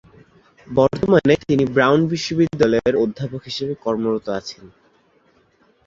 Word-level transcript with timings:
বর্তমানে 0.67 1.33
তিনি 1.47 1.63
ব্রাউন 1.65 2.01
বিশ্ববিদ্যালয়ের 2.07 2.95
অধ্যাপক 2.95 3.41
হিসেবে 3.43 3.73
কর্মরত 3.83 4.25
আছেন। 4.39 4.63